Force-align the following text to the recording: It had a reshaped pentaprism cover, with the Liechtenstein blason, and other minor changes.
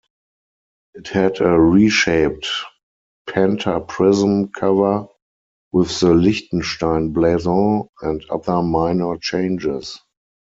It 0.95 1.09
had 1.09 1.41
a 1.41 1.59
reshaped 1.59 2.47
pentaprism 3.29 4.51
cover, 4.51 5.07
with 5.71 5.99
the 5.99 6.15
Liechtenstein 6.15 7.13
blason, 7.13 7.87
and 8.01 8.25
other 8.31 8.63
minor 8.63 9.17
changes. 9.17 9.99